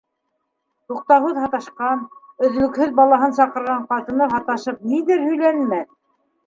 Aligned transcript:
Туҡтауһыҙ 0.91 1.37
һаташҡан, 1.41 2.01
өҙлөкһөҙ 2.49 2.97
балаһын 3.03 3.39
саҡырған 3.43 3.87
ҡатыны 3.95 4.33
һаташып 4.35 4.85
ниҙәр 4.95 5.25
һөйләнмәҫ? 5.29 5.91